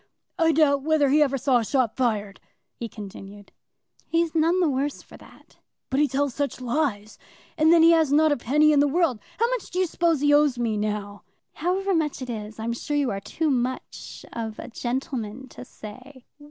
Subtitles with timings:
[0.39, 2.39] "I doubt whether he ever saw a shot fired,"
[2.73, 3.51] he continued.
[4.07, 5.59] "He's none the worse for that."
[5.91, 7.19] "But he tells such lies;
[7.55, 9.19] and then he has not a penny in the world.
[9.37, 11.21] How much do you suppose he owes me, now?"
[11.53, 16.25] "However much it is, I'm sure you are too much of a gentleman to say."